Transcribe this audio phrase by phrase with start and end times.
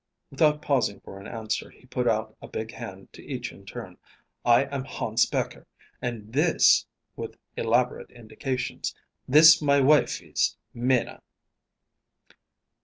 [0.31, 3.97] Without pausing for an answer, he put out a big hand to each in turn.
[4.43, 5.67] "I am Hans Becher,
[6.01, 8.95] and this" with elaborate indications
[9.27, 11.21] "this my wife is Minna."